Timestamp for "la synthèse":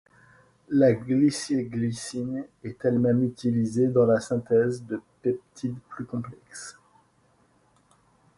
4.07-4.83